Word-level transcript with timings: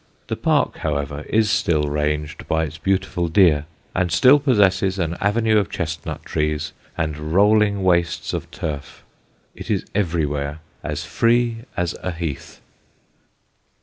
The 0.29 0.35
park, 0.35 0.77
however, 0.77 1.21
is 1.29 1.51
still 1.51 1.83
ranged 1.83 2.47
by 2.47 2.63
its 2.63 2.79
beautiful 2.79 3.27
deer, 3.27 3.67
and 3.93 4.11
still 4.11 4.39
possesses 4.39 4.97
an 4.97 5.15
avenue 5.21 5.59
of 5.59 5.69
chestnut 5.69 6.25
trees 6.25 6.73
and 6.97 7.31
rolling 7.35 7.83
wastes 7.83 8.33
of 8.33 8.49
turf. 8.49 9.03
It 9.53 9.69
is 9.69 9.85
everywhere 9.93 10.61
as 10.83 11.05
free 11.05 11.65
as 11.77 11.93
a 12.01 12.09
heath. 12.09 12.61